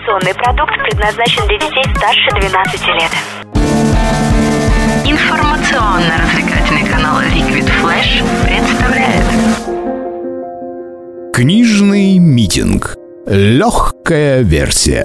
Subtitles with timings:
[0.00, 3.10] Информационный продукт предназначен для детей старше 12 лет.
[5.04, 9.26] Информационно-развлекательный канал Liquid Flash представляет
[11.34, 12.96] Книжный митинг.
[13.26, 15.04] Легкая версия.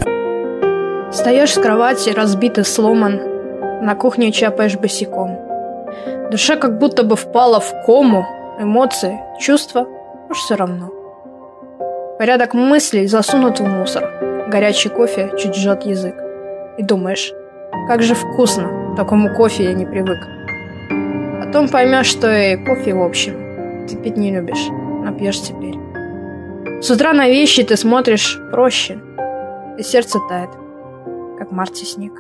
[1.11, 3.19] Встаешь с кровати, разбитый, сломан.
[3.81, 5.37] На кухне чапаешь босиком.
[6.31, 8.25] Душа как будто бы впала в кому.
[8.61, 9.87] Эмоции, чувства
[10.29, 10.89] уж все равно.
[12.17, 14.34] Порядок мыслей засунут в мусор.
[14.55, 16.15] Горячий кофе чуть жжет язык.
[16.77, 17.33] И думаешь,
[17.89, 20.19] как же вкусно, к такому кофе я не привык.
[21.43, 25.75] Потом поймешь, что и кофе в общем ты пить не любишь, но пьешь теперь.
[26.81, 28.97] С утра на вещи ты смотришь проще,
[29.77, 30.51] и сердце тает,
[31.37, 32.13] как Марти снег.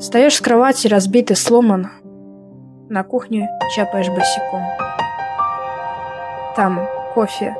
[0.00, 1.90] Встаешь с кровати, разбитый, сломан,
[2.88, 4.62] на кухню чапаешь босиком.
[6.56, 7.54] Там кофе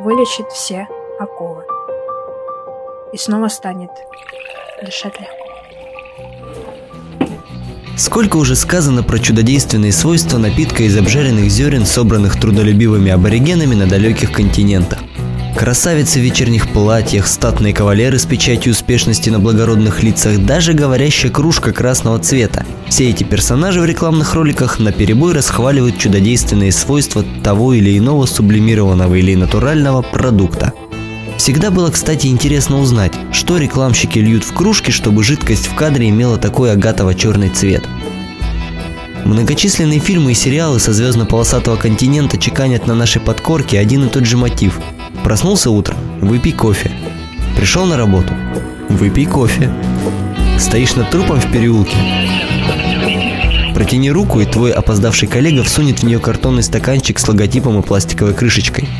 [0.00, 0.86] вылечит все
[1.20, 1.62] оковы.
[3.12, 3.90] И снова станет
[4.82, 5.34] дышать легко.
[7.96, 14.32] Сколько уже сказано про чудодейственные свойства напитка из обжаренных зерен, собранных трудолюбивыми аборигенами на далеких
[14.32, 15.00] континентах.
[15.54, 21.72] Красавицы в вечерних платьях, статные кавалеры с печатью успешности на благородных лицах, даже говорящая кружка
[21.72, 22.64] красного цвета.
[22.88, 29.16] Все эти персонажи в рекламных роликах на перебой расхваливают чудодейственные свойства того или иного сублимированного
[29.16, 30.72] или натурального продукта.
[31.50, 36.36] Всегда было, кстати, интересно узнать, что рекламщики льют в кружки, чтобы жидкость в кадре имела
[36.36, 37.82] такой агатово-черный цвет.
[39.24, 44.36] Многочисленные фильмы и сериалы со звездно-полосатого континента чеканят на нашей подкорке один и тот же
[44.36, 44.78] мотив.
[45.24, 46.92] Проснулся утром– выпей кофе.
[47.56, 48.32] Пришел на работу–
[48.88, 49.74] выпей кофе.
[50.56, 51.96] Стоишь над трупом в переулке–
[53.74, 58.34] Протяни руку, и твой опоздавший коллега всунет в нее картонный стаканчик с логотипом и пластиковой
[58.34, 58.88] крышечкой–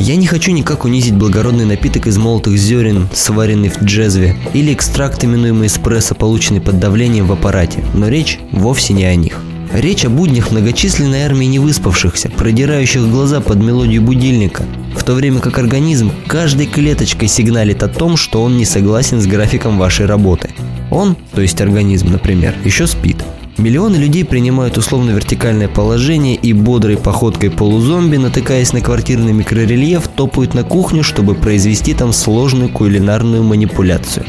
[0.00, 5.22] я не хочу никак унизить благородный напиток из молотых зерен, сваренный в джезве, или экстракт,
[5.22, 9.38] именуемый эспрессо, полученный под давлением в аппарате, но речь вовсе не о них.
[9.72, 14.64] Речь о буднях многочисленной армии невыспавшихся, продирающих глаза под мелодию будильника,
[14.96, 19.26] в то время как организм каждой клеточкой сигналит о том, что он не согласен с
[19.26, 20.50] графиком вашей работы.
[20.90, 23.18] Он, то есть организм, например, еще спит–
[23.60, 30.64] Миллионы людей принимают условно-вертикальное положение и бодрой походкой полузомби, натыкаясь на квартирный микрорельеф, топают на
[30.64, 34.24] кухню, чтобы произвести там сложную кулинарную манипуляцию.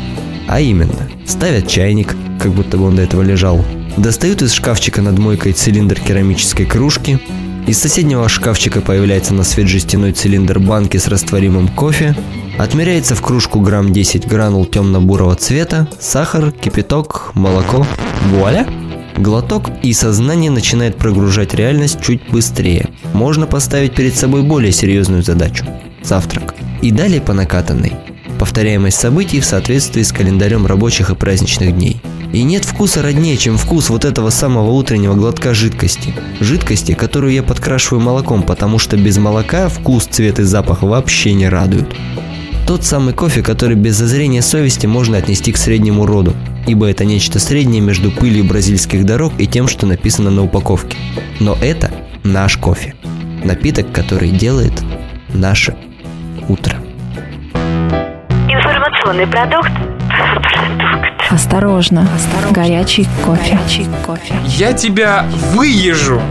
[0.49, 3.63] А именно, ставят чайник, как будто бы он до этого лежал,
[3.95, 7.17] достают из шкафчика над мойкой цилиндр керамической кружки,
[7.67, 12.17] из соседнего шкафчика появляется на свет жестяной цилиндр банки с растворимым кофе,
[12.57, 17.87] отмеряется в кружку грамм 10 гранул темно-бурого цвета, сахар, кипяток, молоко.
[18.29, 18.67] Вуаля!
[19.17, 22.89] Глоток и сознание начинает прогружать реальность чуть быстрее.
[23.13, 25.65] Можно поставить перед собой более серьезную задачу–
[26.03, 26.55] завтрак.
[26.81, 27.93] И далее по накатанной.
[28.39, 32.01] Повторяемость событий в соответствии с календарем рабочих и праздничных дней.
[32.33, 36.13] И нет вкуса роднее, чем вкус вот этого самого утреннего глотка жидкости.
[36.39, 41.49] Жидкости, которую я подкрашиваю молоком, потому что без молока вкус, цвет и запах вообще не
[41.49, 41.93] радуют.
[42.65, 46.33] Тот самый кофе, который без зазрения совести можно отнести к среднему роду,
[46.67, 50.97] ибо это нечто среднее между пылью бразильских дорог и тем, что написано на упаковке.
[51.39, 51.91] Но это
[52.23, 52.95] наш кофе.
[53.43, 54.73] Напиток, который делает
[55.33, 55.75] наше
[56.47, 56.77] утро.
[58.49, 59.71] Информационный продукт.
[61.51, 62.51] Осторожно, Осторожно.
[62.53, 63.55] горячий кофе.
[63.57, 64.33] Горячий кофе.
[64.45, 66.21] Я тебя выезжу.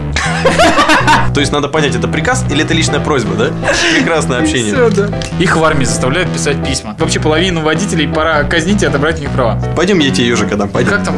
[1.35, 3.49] То есть надо понять, это приказ или это личная просьба, да?
[3.95, 4.73] Прекрасное общение.
[4.73, 5.09] Все, да.
[5.37, 6.95] Их в армии заставляют писать письма.
[6.97, 9.61] Вообще половину водителей пора казнить и отобрать у них права.
[9.75, 10.69] Пойдем, я тебе ежика дам.
[10.69, 10.89] Пойдем.
[10.89, 11.15] Как там?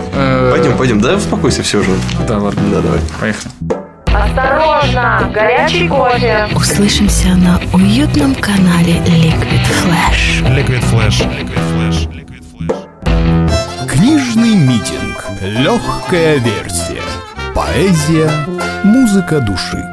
[0.52, 1.00] Пойдем, пойдем.
[1.00, 1.92] Да, успокойся все же.
[2.28, 2.62] Да, ладно.
[2.74, 3.00] Да, давай.
[3.22, 3.52] Поехали.
[4.14, 6.50] Осторожно, горячий кофе.
[6.54, 10.44] Услышимся на уютном канале Liquid Flash.
[10.44, 11.26] Liquid Flash.
[11.26, 12.10] Liquid Flash.
[12.10, 12.33] Liquid Flash.
[14.34, 15.26] Книжный митинг.
[15.42, 17.04] Легкая версия.
[17.54, 18.32] Поэзия,
[18.84, 19.93] музыка души.